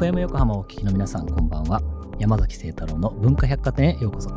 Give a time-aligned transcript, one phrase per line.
[0.00, 1.82] FM 横浜をお聞きの皆さんこんばんは
[2.18, 4.30] 山崎清太郎の文化百貨店へようこそ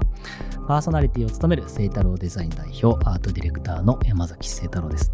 [0.67, 5.13] パーソナリティを務める清太郎デザイン代表アートディレクターの山崎清太郎です、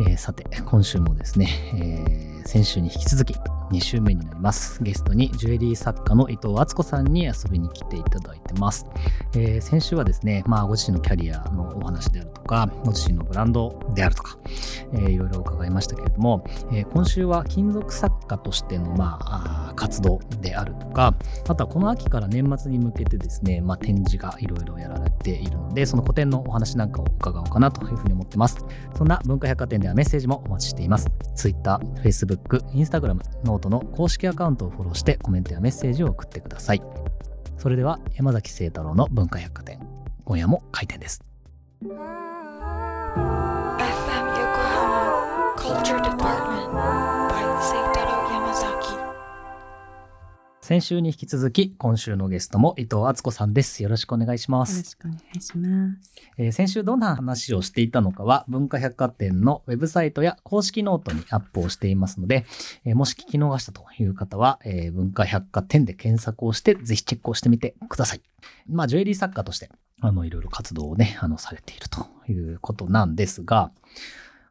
[0.00, 3.34] えー、さて今週もですね、えー、先週に引き続き
[3.70, 4.82] 2週目になります。
[4.82, 8.86] ゲストにジュエリー作家の伊藤敦子さんに遊びに来ていただいてます。
[9.34, 14.38] えー、先週はですね、まあ、ご自身のキャリアのお話であるとか、ご自身のブランドであるとか、
[14.92, 21.14] えー、いろいろ伺いましたけれども、えー、今週は金属作家としての、まあ、活動であるとか、
[21.48, 28.64] あとはこの秋から年末に向けてですね、まあ、展示がいろいろやられているので、その個展のお話なんかを伺おうかなというふうに思ってます。
[28.96, 31.08] そんな文化百貨店ではメッセージもお待ちしています。
[31.36, 36.82] Twitter、Facebook、Instagram、 note の公式アカウントをフォローしてコメントやメッセージを送ってください。
[37.58, 39.80] それでは山崎晴太郎の文化百貨店、
[40.24, 41.22] 今夜も開店です。
[45.68, 46.72] Culture Department
[50.62, 53.82] 先週に引き続き、今週のゲストも伊藤敦子さんです。
[53.82, 54.78] よろしくお願いします。
[54.78, 56.12] よろしくお願いします。
[56.38, 62.46] えー、先週どんな話をしていたのかは、文化百貨店のウェブサイトや公式ノートにアップをしていますので、
[62.86, 68.22] えー、もし聞き逃したという方は、えー、文化百貨店で検索をして、ぜひチェックをしてみてください。
[68.70, 73.70] まあ、ジュエリー作家として、あの、いろいろ活動をね、あの、されているということなんですが、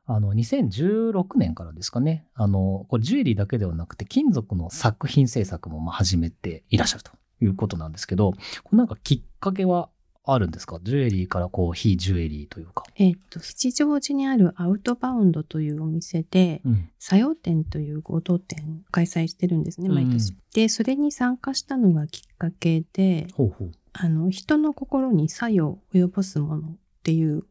[0.10, 9.90] あの、2016年からですかね、あの、これジュエリーだけではなくて、金属の作品制作もま始めていらっしゃるということなんですけど、これなんかきっかけは
[10.24, 10.80] あるんですか？
[10.82, 12.86] ジュエリーからこう、非ジュエリーというか。
[12.96, 20.32] えっ、と、吉祥寺にあるアウトバウンドというお店で、うん、作用展という合同展開催してるんですね、毎年。
[20.32, 23.72] うん、で、それに参加したのがきっかけで、ほうほう。
[23.92, 27.44] あの、人の心に作用を及ぼすものっていう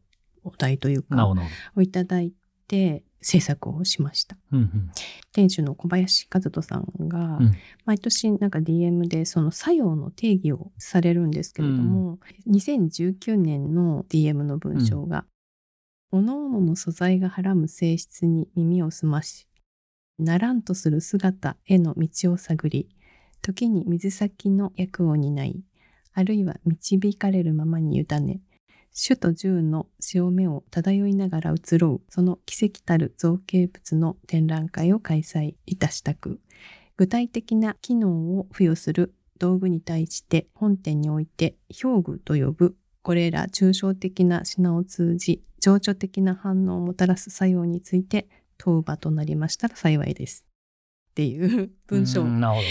[0.43, 1.27] お題というか、
[1.75, 2.31] をいただい
[2.67, 4.37] て制作をしました。
[4.51, 4.91] うんうん、
[5.33, 7.39] 店主の小林和人さんが、
[7.85, 15.25] 毎年なんか DM でその作用の定義をされるんですけれども、うん、2019年の DM の文章が、
[16.11, 19.47] うん、各々の素材がはらむ性質に耳を澄まし、
[20.19, 22.89] ならんとする姿への道を探り、
[23.41, 25.61] 時に水先の役を担い、
[26.13, 28.41] あるいは導かれるままに委ね、
[28.99, 36.39] 主と銃の潮目を漂いながら移ろう、その奇跡たる造形物の展覧会を開催いたしたく、
[36.97, 48.27] 具体的な機能を付与する道具に対して本店において表具と呼ぶこれら抽象的な品を通じ情緒的な反応をもたらす作用について
[48.57, 50.46] 問う場となりましたら幸いです。
[51.17, 52.23] っていう文章。
[52.25, 52.61] なるほ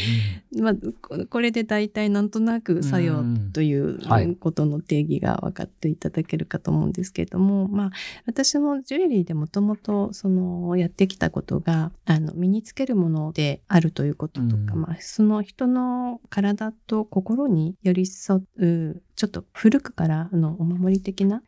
[0.56, 0.62] ど。
[0.62, 7.90] まあ、これで大体なんとなく作用ということの定義が分かっていただけるかと思うんですけれども、まあ、
[8.24, 21.42] 私もジュエリーでもともとそのやってきたことが、あの、身につけるものであるということとか、まあ、その人の体と心に寄り添う、ちょっと古くからのお守り的な、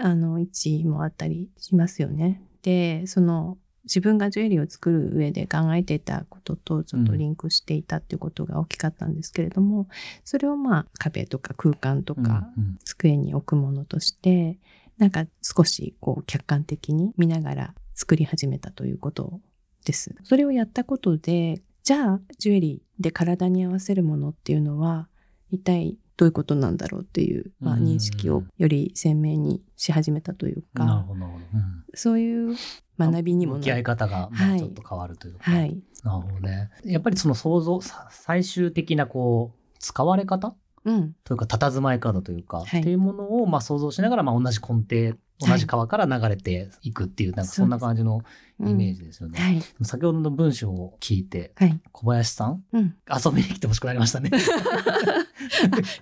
[0.00, 2.40] あの、位置もあったりしますよね。
[2.62, 9.86] で、その、自分がジュエリーを作る上で考えていたこととちょっとリンクしていたっていうことが大きかったんですけれども、うん、
[10.24, 12.48] それをまあ壁とか空間とか
[12.84, 14.58] 机に置くものとして、
[14.98, 19.40] なんか少しこう客観的に見ながら作り始めたということ
[19.84, 20.14] です。
[20.24, 25.08] それをやったことで、じゃあジュエリーで体に合わせるものっていうのは
[25.50, 32.56] 一体どういうことなんだろうっていう、まあ、認識をより鮮明にし始めたというか、うん、そういう
[32.98, 36.70] 学びにも向き合い方がちょっと変わるというか、はい、なるほどね。
[36.84, 37.80] やっぱりその想像
[38.10, 48.22] 最終的なこう使われ方、うん、というか佇まい方というか、はい、っていうものをまあ想像しながらまあ同じ根底同じ川から流れていくっていう、なんかそんな感じの
[48.60, 49.38] イメージですよね。
[49.38, 52.94] はい、先ほどの文章を聞いて、はい、小林さん、うん、
[53.24, 54.30] 遊びに来てほしくなり ましたね。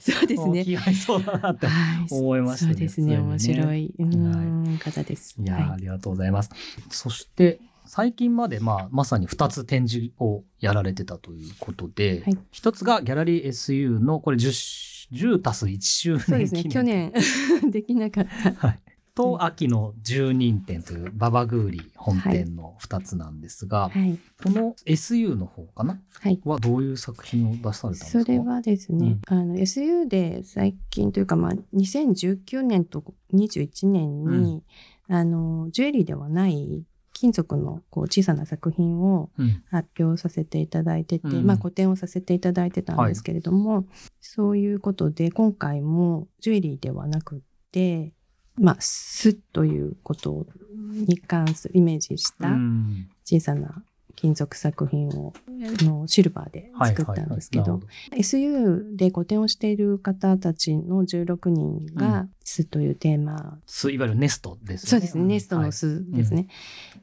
[0.00, 0.64] そうですね。
[0.64, 1.66] 気合いそうだなって
[2.10, 3.18] 思いました、ね、そうですね。
[3.18, 3.94] 面白い、
[4.78, 5.36] 方です。
[5.38, 6.50] いや、ありがとうございます。
[6.90, 17.12] そして、最近まで、まあ、まさに2つ展示をやられてたということで、はい、1つがギャラリー SU のこれ 10, 10たす1周年そうですね去年。
[17.70, 18.26] できなかっ
[18.58, 18.80] た、はい、
[19.16, 28.24] と秋の十人展というババグーリ本店の2つなんですが、はい、この SU の方かな、はい、はどういう作品を出されたんですか？
[28.24, 33.02] それはですね、うん、あの SU で最近というか、まあ、2019年と
[33.32, 34.62] 21年に、
[35.08, 36.84] うん、あのジュエリーではない
[37.18, 39.30] 金属のこう小さな作品を
[39.70, 43.84] 発表させていただいてて、うん、まあ個展をさせていただいてたんですけれども、はい、
[44.20, 47.42] そういうことで今回もジュエリーではなく
[47.72, 48.12] て
[48.58, 52.48] まあ、すということに関するイメージした
[53.24, 53.82] 小さな
[54.16, 55.32] 金属作品を
[55.82, 57.80] のシルバーで作ったんですけど,、
[58.12, 64.90] SU で個展をしている方たちの16人が「巣」というテーマ、巣いわゆるネストですね。
[64.90, 65.24] そうですね。
[65.24, 66.46] ネストの巣ですね、はい。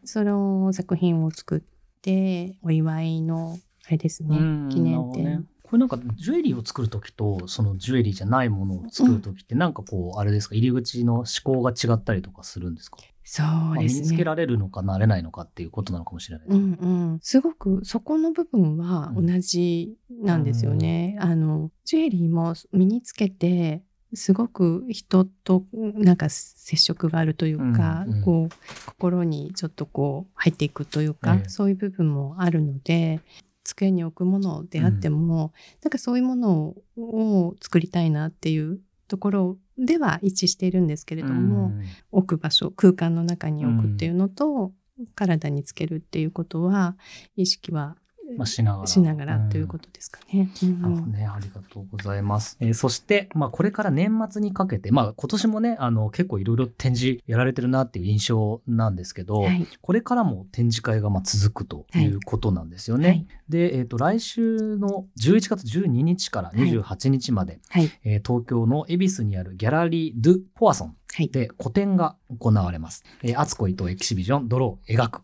[0.01, 1.61] うん、その作品を作っ
[2.01, 3.57] てお祝いの
[3.87, 4.37] あれですね。
[4.71, 10.55] 記念展、これなんかジュエリーを作る時とそのジュエリーじゃないものを作る時ってなんかこうあれですか？
[10.55, 12.97] 入り口の思考が違ったりとかするんですか？
[13.23, 14.01] そうですね。
[14.01, 16.47] 身につけられるのかなれないのかっていうことなのかもしれない。
[16.47, 17.19] うんうん。
[17.21, 21.17] すごくそこの部分は同じなんですよね。
[21.19, 23.83] うん、あの、ジュエリーも身につけて、
[24.15, 33.21] すごく人となんか接触があるというか、うんうん、こう心にちょっとこう入っていくというか、えそういう部分もあるので
[33.63, 35.51] 机に置くものであっても、うん、
[35.83, 38.79] なんかそういうものを作りたいなっていう
[39.13, 46.97] ところでは一致しているんですけれども、うん、置く場所空間の中に置くっていうのと、うん、体につけるっていうことは
[47.35, 47.95] 意識は
[48.37, 48.87] まあ、しながら。
[48.87, 50.49] しながらということですかね。
[50.63, 52.57] うん、ね、ありがとうございます。
[52.59, 63.07] えー、そして、まあ、これから年末にかけて、まあ、今年もね、あの、結構いろいろ展示やられてるなっていう印象なんですけど、はい、これからも展示会がまあ続くということなんですよね。
[63.07, 70.95] はい、で、えっ、ー、と、来週の11月12日から28日まで、はい、えー、東京の恵比寿にあるギャラリー・ドゥ・ポアソン
[71.31, 73.03] で個展が行われます。
[73.23, 75.21] えー、アツコ伊藤エキシビジョン、泥を描く。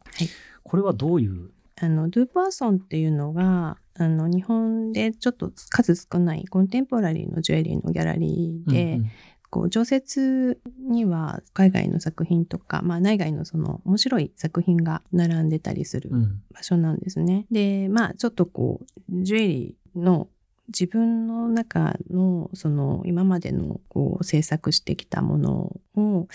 [0.64, 1.50] これはどういう
[1.82, 9.12] あの、ドゥーパーソンっていうのが、あの、日本でちょっと数少ないコンテンポラリーのジュエリーのギャラリーで、うんうん、
[9.50, 10.60] こう、常設
[10.90, 16.12] には海外の作品とか、まあ内外のその面白い作品が並んでたりする
[16.54, 17.46] 場所なんですね。
[17.50, 20.28] うん、で、まあちょっとこう、ジュエリーの
[20.70, 26.28] 自分の中のその今までのこう制作してきたものを、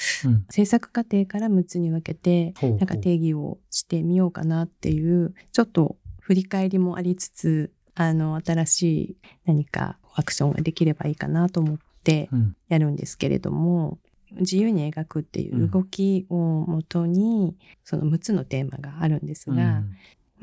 [0.51, 12.29] 制作過程から6つに分けてなんか定義をしてみようかなっていうちょっと振り返りもありつつあの新しい何かアクションができればいいかなと思って
[12.69, 13.99] やるんですけれども、
[14.41, 19.83] 自由に描くっていう動きをもとに、その6つのテーマがあるんですが、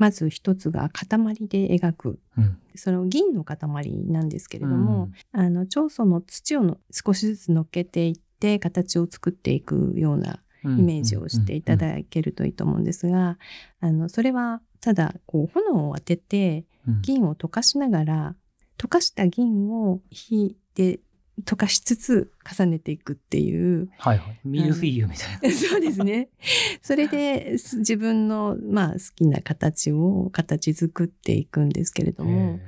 [0.02, 1.06] まず一つが塊
[1.46, 3.56] で描く、うん、その銀の塊
[4.08, 13.38] なんですけれども、うん、あの長祖の土を少しずつ乗っけていって形を作っていくようなイメージをしていただけるといいと思うんですが、
[13.78, 16.64] あのそれはただこう炎を当てて
[17.02, 18.34] 銀を溶かしながら、
[18.78, 20.98] 溶かした銀を火で
[21.44, 23.90] 溶かしつつ重ねていくっていう。
[23.98, 24.40] はいはい。
[24.44, 25.56] ミルフィーユみたいな。
[25.56, 26.28] そうですね。
[26.82, 32.60] それで自分の、まあ、好きな形を形作っていくんですけれども、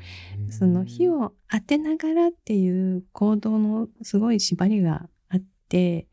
[0.51, 6.09] その火を当てながらっていう行動のすごい縛りがあって、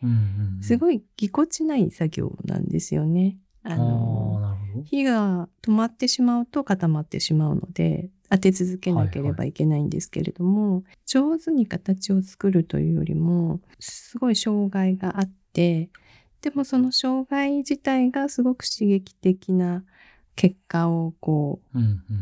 [0.62, 3.38] すごいぎこちない作業なんですよね。
[3.64, 15.90] あの火が止まってしまうと固まってしまうので当て続けなければいけないんですけれども、はいはい、上手に形を作るというよりもすごい障害があって
[16.42, 19.84] でもその障害自体がすごく刺激的な
[20.38, 21.78] 結果をこう、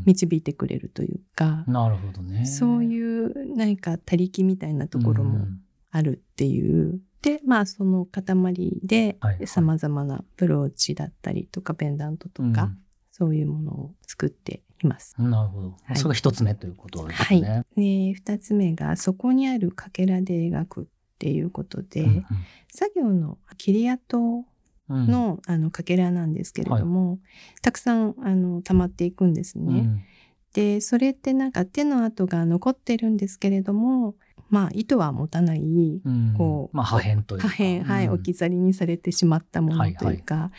[0.05, 2.45] 導いてくれるというかなるほどね。
[2.47, 5.45] そういう何か他力みたいなところも
[5.91, 12.71] あるっていう、でまあその塊でさまざまなブローチだったりとかペンダントとか、
[13.11, 15.15] そういうものを作っています。
[15.17, 15.77] なるほど。
[15.83, 17.49] はい、それが一つ目ということですね。
[17.49, 18.11] はい。
[18.11, 20.85] で、二つ目が、そこにあるかけらで描くっ
[21.17, 22.25] ていうことで、うんうん、
[22.71, 24.45] 作業の切り跡
[24.89, 27.19] のうん、あのかけらなんですけれども、はい、
[27.61, 29.81] たくさんあの溜まっていくんですね。
[29.81, 30.03] うん、
[30.53, 34.15] でそれってなんか手の跡が残ってるんですけれども
[34.49, 35.61] まあ糸は持たない、
[36.03, 40.51] うん、こう、まあ、破片というか破片はい置き去りにされてしまったものというか、はいはい、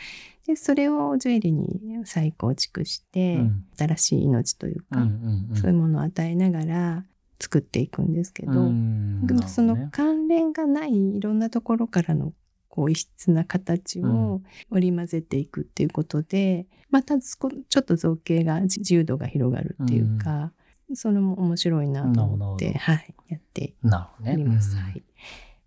[0.46, 7.04] でそれをジュエリーに再構築して、うん、新しい命というか、うんうんうん、そういうものを与えながら
[7.38, 12.32] 作っていくんですけど、でもその関連がないいろんなところからの
[12.68, 17.48] こう異質な形を織り交ぜていくっていうことで、またちょ
[17.80, 20.52] っと造形が自由度が広がるっていうか、
[20.94, 24.74] それも面白いなと思って、はい、やっております。
[24.74, 25.02] ね、はい。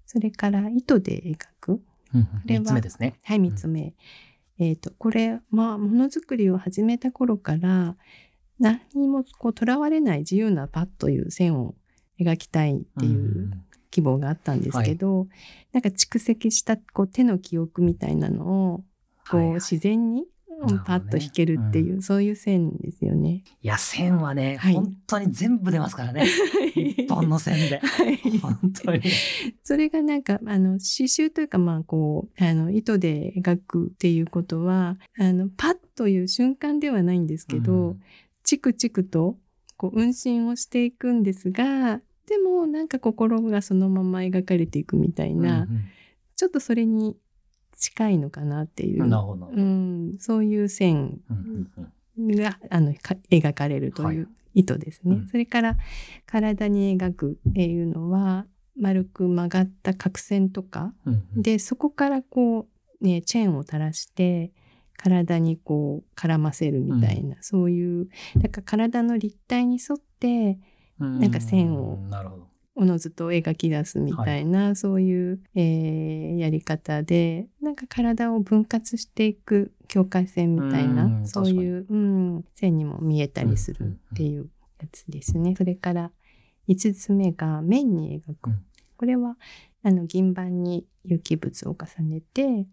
[0.06, 1.82] それから糸で描く。
[2.14, 3.16] うん、3つ目ですね。
[3.24, 3.94] はい、3つ目。
[4.60, 7.96] うん、えっ、ー、と、これ、まあ、ものづくりを始めた頃から、
[8.60, 11.76] 何にもこう、とらわれない自由なパッという線を
[12.20, 13.52] 描きたいっていう
[13.92, 15.28] 希望があったんですけど、はい、
[15.74, 18.84] なんか蓄積したこう手の記憶みたいなのを、
[19.30, 20.26] こう、自然に
[20.86, 23.44] パッと弾けるっていう、うん、そういう線ですよね。
[23.62, 26.26] いや線はね、はい、本当に全部出ますからね。
[26.76, 29.02] 一本の線で、はい、本当に。
[29.64, 38.02] それがなんかあの刺繍というかまあこうあの糸で描くっていうことはあのパッという瞬間ではないんですけど、うん、
[38.44, 39.38] チクチクと
[39.78, 45.86] こう運針をしていくんですがでもなんか心がそのまま描かれていくみたいな、うんうん、
[46.36, 47.18] ちょっとそれに
[47.78, 51.20] 近いのかなっていう、うん、そういう線
[52.18, 55.12] が、あの描かれるという意図ですね。
[55.12, 55.78] はいうん、それから
[56.26, 58.46] 体に描くっていうのは
[58.80, 60.94] 丸く曲がった角線とか、
[61.36, 62.68] でそこからこ
[63.02, 64.52] う、ね、チェーンを垂らして
[64.98, 70.60] 体にこう絡ませるみたいな、うん、そういうだから体の立体に沿って
[71.00, 72.00] なんか線を
[72.76, 84.50] おのずと描き出すみたいな、はい、そういう、えー、やり方でなんか体を分割していく境界線みたいなそういう、うん、線にも見えたりするっていう
[84.82, 85.54] やつですね。
[85.56, 86.12] それから
[86.68, 88.50] 5つ目が面に描く。
[88.50, 88.64] うん、
[88.98, 89.38] これは
[89.84, 92.66] あの銀板に有機物を重ねて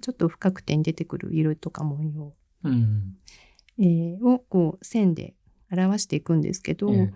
[0.00, 2.32] ちょっと深く点出てくる色とか模様、
[2.64, 3.16] うん、
[3.78, 5.34] えー、をこう線で
[5.70, 7.12] 表していくんですけど、えー、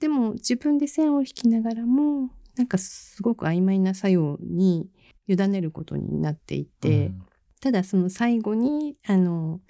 [0.00, 4.88] でも自分で線を引きながらもなんかすごく曖昧な作用に
[5.28, 7.22] 委ねることになっていて、うん、
[7.60, 9.60] ただその最後にあの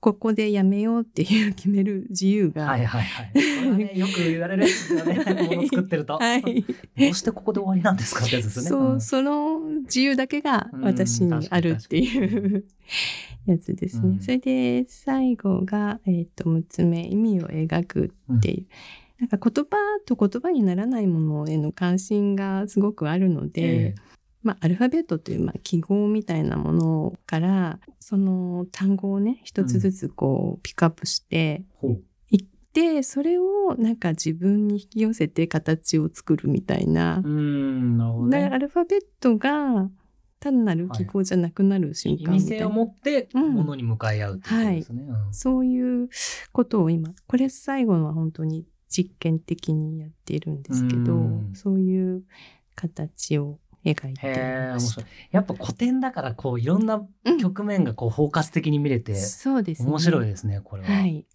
[0.00, 2.66] ここでやめようっていう決める 自由が。
[2.66, 3.76] はいはいはい。
[3.76, 5.14] ね、 よく言われるんですよね。
[5.14, 6.14] もの作ってると。
[6.18, 6.42] はい。
[6.42, 8.68] どうしてここで終わりなんですかってやつですね。
[8.68, 12.64] そう、うん、その自由だけが私にあるっていう
[13.46, 14.08] やつですね。
[14.08, 18.58] うん、それで最後が、えっ、ー、と、6つ目、意味を描くっていう。
[18.58, 18.66] うん
[19.22, 24.00] なんか言葉と言葉にならないものへの関心がすごくあるので、えー、
[24.42, 31.62] まあ、アルファベットという、まあ、記号みたいなものからその単語をね一つずつこう、ピックアップして
[32.32, 37.22] いって、それをなんか自分に引き寄せて形を作るみたいな。
[37.24, 39.88] うんなるほど、ね、アルファベットが
[40.40, 42.34] 単なる記号じゃなくなる瞬間みたいな。
[42.34, 45.20] 意味性を持ってものに向かい合うってことですね、はい。
[45.30, 46.08] そういう
[46.50, 51.18] ことを今これ最後のは本当に実験的にやっているんですけど
[51.54, 52.22] そういう
[52.74, 54.26] 形を描いて
[55.32, 57.04] やっぱ古典だからこういろんな
[57.40, 60.88] 局面がこう包括的に見れて、うん、そうです、ね、面白いですねこれは。
[60.88, 61.26] はい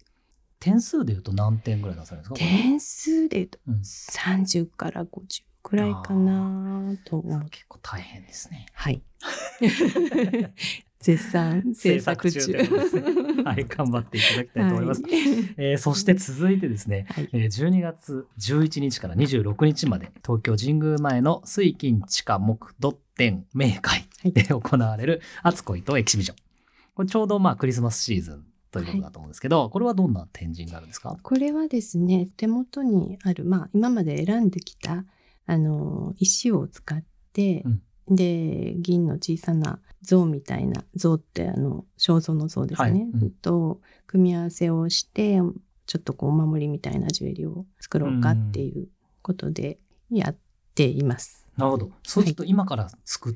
[0.60, 2.50] 点数でいうと何点ぐらい出されるんですか？
[2.50, 7.46] 点数でいうと30から50くらいかなと思う。
[7.48, 8.66] 結構大変ですね。
[8.72, 9.00] はい。
[11.00, 12.52] 絶賛制作中。
[12.52, 15.02] です、ね、はい、頑張っていただきたいと思います。
[15.02, 15.12] はい、
[15.56, 26.36] えー、そして続いてですね、はい、えー、12月11日から26日まで東京神宮前の水金地下木土展明会で行われる「熱恋とエキシビジョン」
[26.94, 31.16] これちょうどまあクリスマスシーズンということだと思うんですけど、はい、これはどんな展示になるんですか？
[31.22, 35.04] これはですね手元にある、まあ、今まで選んできた
[35.46, 43.00] あの石を使って、うんで銀の小さな像みたいな像ってあの肖像の像ですね、はい。
[43.00, 45.40] うん、と組み合わせをして
[45.86, 48.88] ちょっとこうお守りみたいなジュエリーを作ろうかっていう
[49.22, 49.78] ことで
[50.10, 50.36] やっ
[50.74, 51.46] ています。
[51.56, 51.90] なるほど。
[52.04, 53.34] そうすると今から作っ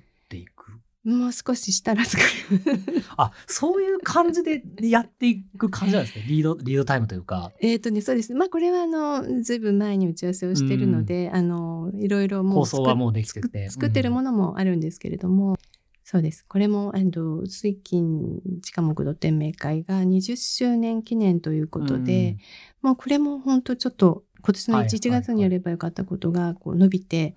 [1.04, 2.82] もう少ししたら作る
[3.16, 6.24] あそういう感じでやっていく感じなんですね。
[6.28, 7.50] リードリードタイムというか。
[7.60, 8.32] えっ、とねそうです。
[8.34, 13.70] まあこれはあのずいぶん前に打ち合わせをしてるので、あのいろいろもう構想はもうできてて。
[13.70, 15.58] 作ってるものもあるんですけれども、
[16.04, 16.44] そうです。
[16.46, 22.36] これも、えっと、水金地下木土天明会が20周年記念ということで、
[22.82, 27.34] うん、もうこれも本当ちょっと今年の1月にやればよかったことがこう伸びて、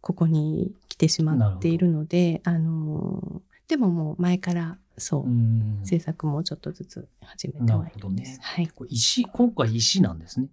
[0.00, 8.38] ここに来てしまっているので、あのでももう前からそう、制作もちょっとずつ始めてはいるんです。
[8.38, 8.70] ね、はい。
[8.88, 10.48] 石、今回石なんですね。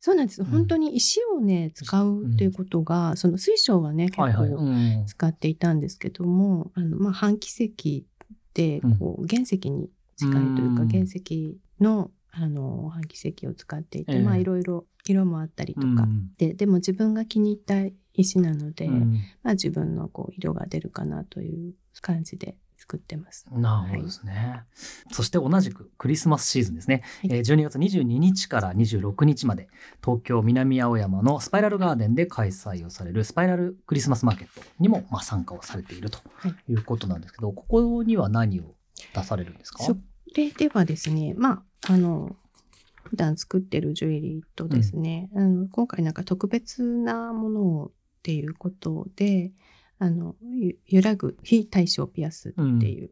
[0.00, 0.44] そうなんです。
[0.44, 8.06] 本当に石をね、使うっていうことが、その水晶はね、結構使っていたんですけども、あの、まあ、半奇石
[8.54, 16.08] で、こう、原石に近いというか、原石の、あの、半奇石を使っていて、まあ、いろいろ色もあったりとか、
[16.38, 17.74] で、でも自分が気に入った
[18.14, 23.46] 石なので、うん、まあ、自分のこう色が出るかなという感じで作ってます。
[23.52, 24.32] なるほどですね。
[24.32, 27.02] はい、そして同じくクリスマスシーズンですね。
[27.22, 29.68] はい、えー、12月22日から26日まで
[30.04, 36.18] 東京南青山のスパイラルガーデンで開催をされるスパイラルクリスマスマーケットにもまあ参加をされていると
[36.68, 38.74] いうことなんですけど、はい、ここには何を
[39.14, 39.84] 出されるんですか？
[39.84, 39.96] そ
[40.34, 42.34] れではですね、まあ、あの、
[43.04, 47.92] 普段作ってるジュエリーとですね、うん、あの今回なんか特別なものを
[48.22, 49.50] っていうことで、
[49.98, 50.36] あの、
[50.86, 53.10] 揺らぐ非対称ピアスっていう、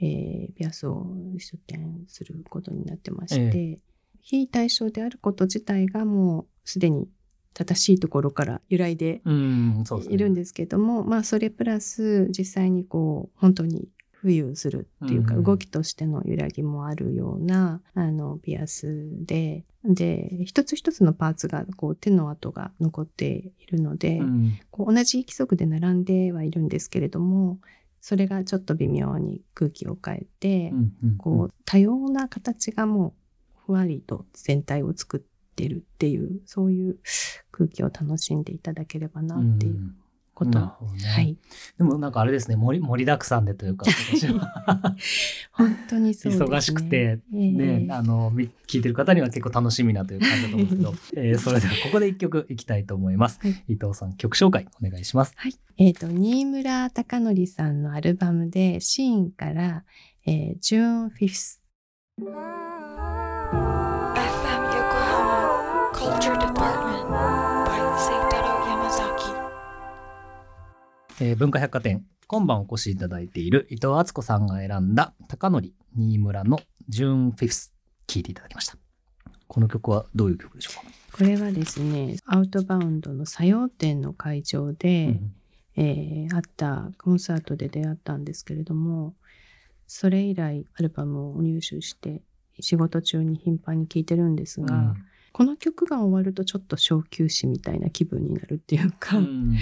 [0.00, 1.06] えー、ピアスを
[1.38, 3.78] 出展することになってまして、え
[4.20, 7.08] 非対称であること自体がもうすでに
[7.54, 13.88] 正しいところから由来でいるんですけども、ね、まあそれプラス実際にこう本当に
[14.22, 23.26] 浮遊するっていうか、動きとしての揺らぎもあるようなあのピアスでで一つ一つのパーツがこう手の跡が残って
[23.58, 27.58] いるので、うん、こう同じ規則で並んではいるんですけれども
[28.02, 33.12] それがちょっと微妙に空気を変えて、うんうんうん、こう多様な形がもう
[33.66, 35.20] ふわりと全体を作っ
[35.56, 36.98] てるっていうそういう
[37.50, 39.94] 空気を楽しんでいただければなっていう
[40.40, 40.58] こと。
[40.58, 40.68] ね、
[41.06, 41.36] はい。
[41.76, 43.86] でもなんかあれですね、盛り盛りだくさんでというか、
[45.52, 48.32] 本当にそう、ね、忙しくて、ね、えー、あの、
[48.66, 53.38] 聞いてる方には結構楽しみなという感じだと思うんですけど、 えー、それではここで一曲いきたいと思います。
[53.42, 55.34] はい、伊藤さん、曲紹介お願いします。
[55.36, 55.54] はい。
[55.76, 59.84] えっ、ー、と、新村貴則さんのアルバムで、シーンから、
[60.26, 61.60] えー、June 5th。
[64.20, 66.79] FM Yokohama Culture Department
[71.22, 77.74] えー、文化百貨店今晩お越しいただいている伊藤敦子さんが選んだ高則新村のジューンフィフス
[78.06, 78.76] 聴いていただきました。
[79.46, 80.92] この曲はどういう曲でしょうか？
[81.12, 85.18] これはですねアウトバウンドの作用店の会場で、
[85.76, 89.14] うん、えー、あったコンサートで出会ったんですけれども
[89.86, 92.22] それ以来アルバムを入手して
[92.60, 99.58] 仕事中に頻繁に聴いてるんですが、うん、この曲が終わるとちょっと小休止みたいな気分になるっていうか、うん、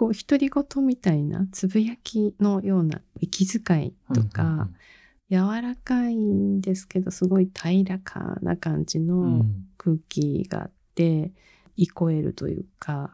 [0.00, 4.70] こう独り言みたいなつぶやきのような息遣いとか、
[5.28, 9.44] 柔らかいんですけどすごい平らかな感じの
[9.76, 11.32] 空気があって、
[11.76, 13.10] いこえるというか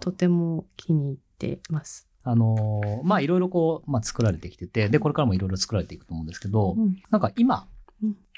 [0.00, 2.06] とても気に入ってます。
[2.22, 7.66] あのー、まあいろいろこう、まあ、作られてきててでこれからもいろいろ作られていくと思うんですけど、うん、なんか今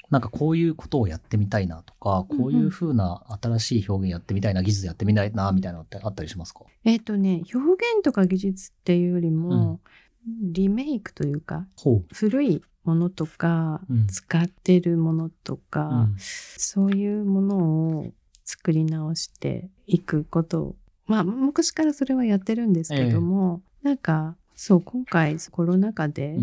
[0.09, 6.61] なんかこういうことをやってみたいなとか、こういうふうな新しい表現やってみたいな、技術やってみたいな、みたいなのってあったりしますか？
[6.83, 9.79] えっ、とね、表現とか技術っていうよりも、
[10.27, 11.67] うん、リメイクというか、
[12.11, 17.57] 古いものとか、うん、使ってるものとか、うん、そういうもの
[17.99, 18.13] を
[18.45, 20.61] 作り直していくこと。
[20.61, 20.75] を、
[21.07, 26.37] まあ、昔からそれはやってるんですけども、えなんか、そう、今回コロナ禍で、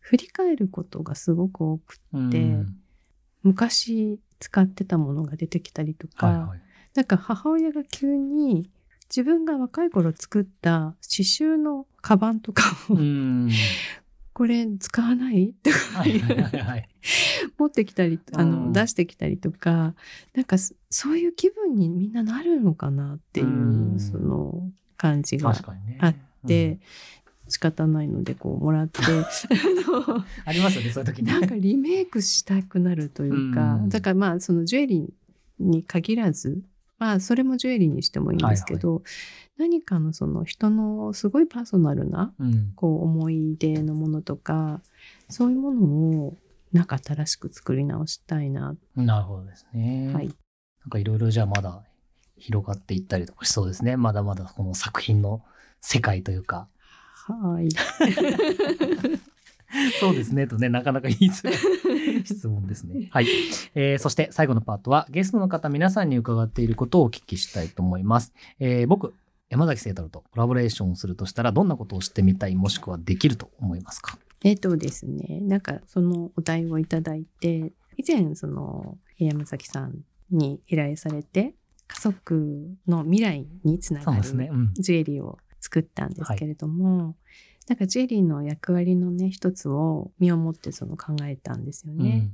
[0.00, 2.56] 振り返ることがすごく多くって、
[3.42, 6.60] 昔使ってたものが出てきたりとか、はいはい、
[6.94, 8.70] なんか母親が急に
[9.08, 12.96] 自分が若い頃作った刺繍のカバンとかを
[14.32, 15.54] これ使わない？
[15.62, 15.76] とか
[17.56, 19.94] 持ってきたりあの出してきたりとか
[20.34, 20.56] なんか
[20.90, 25.54] そういう気分にみんななるのかなっていうその感じが
[26.00, 26.14] あっ
[26.46, 26.78] て、
[27.48, 29.00] 仕方ないのでこうもらって
[30.44, 36.60] ありますよねそういう時になんかリメイクしたくなるというか、うん、だからまあそのジュエリーに限らず
[36.98, 42.32] まあそれもジュエリーにしてもいいんですけど、はいはい、何かのその人のすごいパーソナルな、
[42.74, 44.80] こう思い出のものとか
[45.28, 45.86] そういうもの
[46.26, 46.36] を
[46.72, 48.74] なんか新しく作り直したいな。
[48.94, 50.10] なるほどですね。
[50.14, 50.28] はい。
[50.28, 50.32] な
[50.86, 51.82] んかいろいろじゃあまだ
[52.38, 53.96] 広がっていったりとかしそうですね。
[53.96, 55.42] まだまだこの作品の
[55.80, 56.68] 世界というか。
[57.26, 57.68] はい。
[60.00, 60.46] そうですね。
[60.46, 63.08] とね、なかなか言いづらい質問ですね。
[63.12, 63.26] はい。
[63.74, 68.32] えー、そして最後のパートは、ゲストの方皆さんに伺っていることをお聞きしたいと思います。
[68.60, 69.12] えー、僕、
[69.48, 74.18] 山崎聖太郎とコラボレーションをするとしたら、どんなことをしてみたい、もしくはできると思いますか？
[74.44, 81.54] えっ、とですね、なんかそのお題をいただいて、以前、その、山崎さんに依頼されて、
[81.88, 84.22] 家族の未来につながる
[84.74, 87.14] ジュエリーを作ったんですけれども、はい、
[87.70, 92.30] なんかジェリーの役割のね一つを身をもってその考えたんですよね。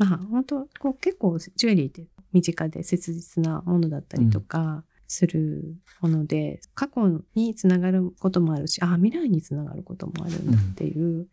[0.00, 11.28] うん、まあ本当こう結構ジュエリーって身近で切実なものだったりとかするもので、うん、過去につながることもあるしあ未来につながることもあるんだっていう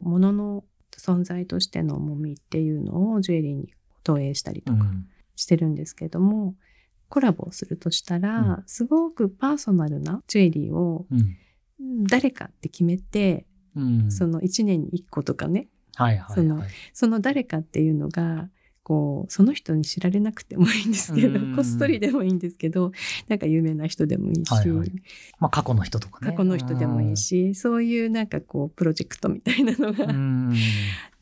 [0.00, 0.64] ものの
[0.96, 3.74] 存在としての重みっていうのをジュエリーに
[4.04, 4.86] 投影したりとか
[5.36, 6.54] してるんですけども、
[7.08, 11.06] コラボをするとしたら、うん、すごくパーソナルなジュエリーを
[12.08, 18.48] 誰かって決めて、うん、その1年に1個とかね、はいはいはい、そのその誰かっていうのが
[18.82, 22.92] こうその人に知られなくてもいいんですけど、こっそりでもいいんですけど
[23.28, 24.92] なんか有名な人でもいいし、はいはい、
[25.38, 26.32] まあ、過去の人とかね。
[26.32, 30.06] 過去の人でもいいし、そういうなんかこうプロジェクトみたいなのが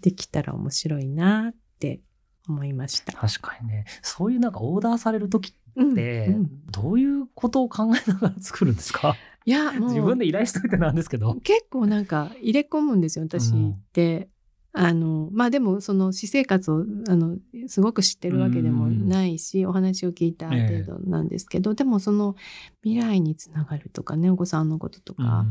[0.01, 2.01] できたら面白いなって
[2.49, 3.13] 思いました。
[3.15, 3.85] 確かにね。
[4.01, 11.35] そういうなんかオーダーされる時ってどういうことを考えながら作るんですか、いや自分で依頼しといてなんですけど。
[11.43, 13.55] 結構なんか入れ込むんですよ私っ
[13.93, 14.29] て、
[14.73, 22.37] あの、まあでもその私生活を、あの、すごく知ってるわけでもないし、お話を聞いた程度なんですけど、えー、でもその
[22.83, 25.47] 未来につながるとかね、お子さんのこととか、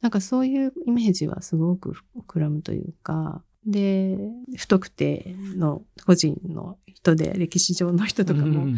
[0.00, 4.16] なんかそういうイメージはすごく膨らむというか、で、
[4.56, 8.76] 不特定の個人の人で、歴史上の人とかも、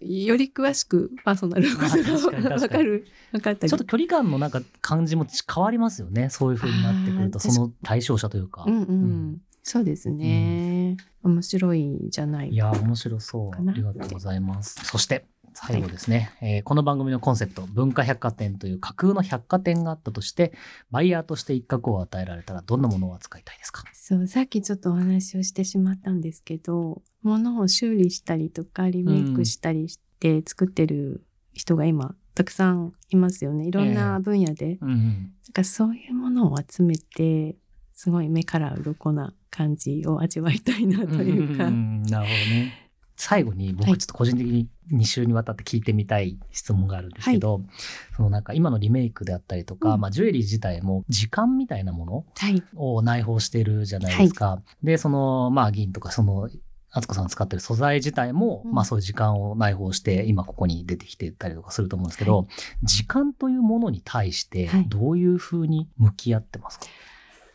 [0.00, 3.70] より詳しくパーソナルのことが分かる、分かったり。
[3.70, 6.30] ちょっと距離感のなんか感じも変わりますよね。
[6.30, 8.64] そういうふうになってくると、その対象者というか。
[8.66, 8.88] うんうん。
[8.88, 13.68] うん、そうですね、うん、面白いじゃないいや、面白そう。
[13.68, 14.84] ありがとうございます。
[14.84, 20.52] そして、最後ですね、はい、えー、この番組のコンセプト、文化百貨店という架空の百貨店があったとして、
[20.90, 23.84] バイヤーとして一角を与えられたらどんなものを扱いたいですか？
[23.92, 33.66] そう、さっきちょっとお話をしてしまったんですけど、物を修理したりとかリメイクしたりして作ってる人が今、たくさんいますよね。
[33.66, 34.70] いろんな分野で。
[34.70, 37.56] えー、うん、だからそういうものを集めて、
[37.92, 41.66] すごい目から鱗な感じを味わいたいなというか。
[41.66, 42.89] うんなるほどね。
[43.20, 47.64] 最後に僕ちょっと個人的に2週にわたって聞いてみたい質問があるんですけど、はい、
[48.16, 52.24] そのなんか今のリメイクであったりとか、うん、まあジュエリー自体も時間みたいなもの
[52.76, 54.46] を内包してるじゃないですか。
[54.46, 56.48] はい、で、そのまあ銀とかその
[56.92, 62.46] 敦子さんが使ってる素材自体も、うん、まあそういう時間を内包して今ここに出てきてたりとかすると思うんですけど、はい、
[62.84, 66.86] 時間というものに対してどういうふうに向き合ってますか、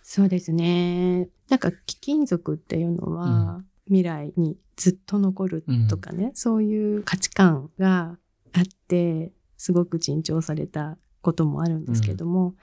[0.03, 1.27] そうですね。
[1.49, 8.17] なんか貴金属っていうのは、未来にずっと残るとかね、うん、そういう価値観が
[8.53, 12.55] あってすごく珍重されたこともあるんですけども、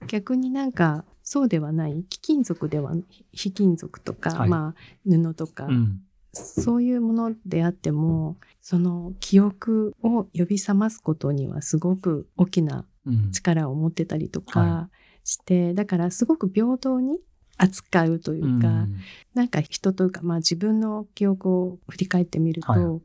[0.00, 2.92] うん、逆になんかそうではない貴金属では
[3.32, 6.00] 非金属とか、はい、まあ布とか、うん、
[6.32, 12.84] そういうものであってもその記憶を呼び覚ますことにはすごく大きな
[13.32, 14.88] 力を持ってたりとか
[15.24, 17.18] して、はい、だからすごく平等に
[17.60, 18.96] 扱うというか、うん、
[19.34, 23.00] なんか人というか、まあ自分の記憶を振り返ってみると、はい、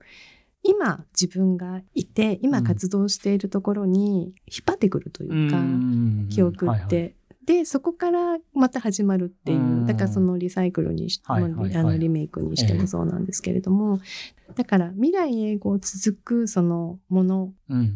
[0.64, 7.15] 今自分がいて、今活動しているところに引っ張ってくるというか、うん、記憶って、はいはい
[7.46, 14.00] で、そこからまた始まるっていう、だからそのリサイクルにしても、はいはい、あのリメイクにしてもそうなんですけれども、
[14.48, 17.54] えー、だから未来永劫続くそのもの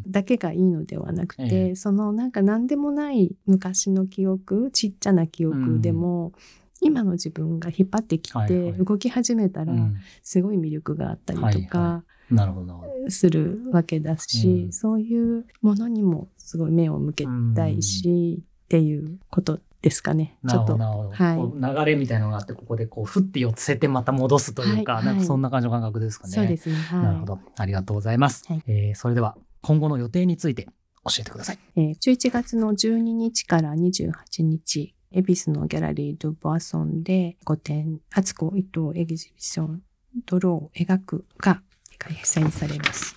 [0.07, 1.71] だけがいいのではなくて、うんえ。
[1.71, 6.33] ー、そのなんか何でもない昔の記憶、ちっちゃな記憶でも、うん。
[6.81, 9.73] 今の自分が引っ張ってきて動き始めたら
[10.23, 12.05] すごい魅力があったりとか
[13.09, 20.37] するわけだし、そういうものにもすごい目を向けたいし、っていうことですかね。
[20.47, 20.77] ちょっと。
[20.77, 21.09] は
[21.73, 26.33] い、流れみたいのがあって、ここでこう、ふって寄せてまた戻すというか、はい、なんかそんな感じの感覚ですかね。
[26.33, 26.75] そうですね。
[26.75, 27.39] はい、なるほど。
[27.57, 28.43] ありがとうございます。
[28.47, 30.67] はい、えー、それでは、今後の予定について
[31.03, 31.59] 教えてください。
[31.77, 39.81] えー、11月の12日から28日、恵比寿のギャラリー・ドゥ・ボアソンで5点、初子伊藤エキシビション、
[40.27, 41.63] 泥を描くが
[41.97, 43.15] 開催されます。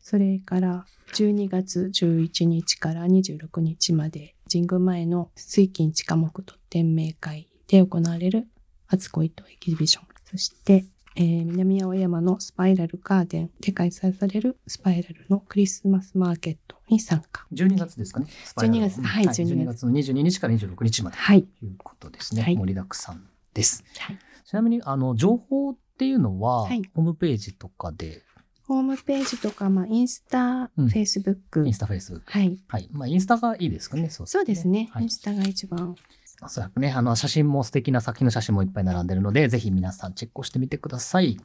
[0.00, 8.46] それから12月11日から26日まで神宮前の水金地下木と天明会で行われる
[8.86, 10.04] 初恋とエキシビション。
[10.24, 10.84] そして、
[11.16, 17.44] えー、南青山のスパイラルガーデンで開催されるスパイラルのクリスマスマーケットに参加。
[17.52, 18.26] 12月ですかね。
[18.56, 22.42] 12月、はい、12月の22日から26日までということですね。
[22.42, 23.82] はい、盛りだくさんです。
[23.98, 28.22] はい、ちなみに、あの、情報っていうのは、はい、ホームページとかで
[28.66, 31.66] ホームページとか、まあ、インスタ、フェイスブック。
[31.66, 32.32] インスタ、フェイスブック。
[32.32, 32.58] はい。
[32.68, 32.88] はい。
[32.92, 34.08] まあ、インスタがいいですかね。
[34.08, 34.88] そうそうですね。
[34.92, 35.94] はい、インスタが一番。
[36.42, 41.38] おそらくね、あの、写真も素敵な作品の写真もいっぱい並んでるので、ぜひ皆さんチェックをしてみてください。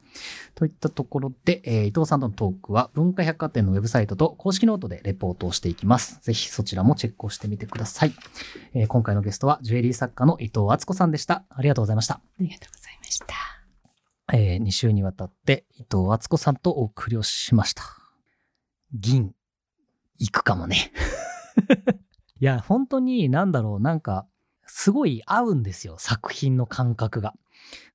[0.54, 6.18] といったところで、えー、伊藤さんとのトークは、文化百貨店のウェブサイトと公式ノートでレポートをしていきます。
[6.22, 8.12] ぜひそちらもチェックをしてみてください。
[8.74, 11.44] えー、今回のゲストは、ジュエリー作家の伊藤敦子さんでした。
[11.50, 12.14] ありがとうございました。
[12.14, 13.59] ありがとうございました。
[14.32, 17.82] えー、2週にわたって伊藤敦子さんとお送りをしました。
[18.92, 19.32] 銀、
[20.18, 20.92] 行くかもね。
[22.40, 24.26] いや、本当になんだろう、なんか、
[24.66, 27.34] すごい合うんですよ、作品の感覚が。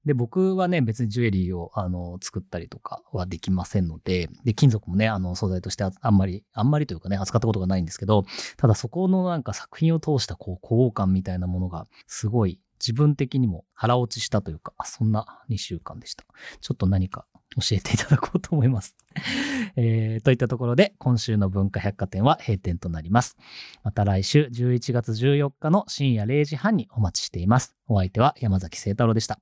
[0.05, 8.25] で、僕はね、別にジュエリーを、あの、作ったりとかはできませんので、で、金属もね、あの、素材としてあんまり、あんまりというかね、扱ったことがないんですけど、
[8.57, 16.25] ただそこのなんか作品を通した、こう、交感みたいなものが、すごい自分的にも腹落ちしたというか、そんな2週間でした。
[16.61, 18.95] ちょっと何か教えていただこうと思います。
[19.77, 23.37] えー、といったところで、今週の文化百貨店は閉店となります。
[23.83, 27.75] また来週11月14日の深夜0時半にお待ちしています。
[27.87, 29.39] お相手は山崎聖太郎でした。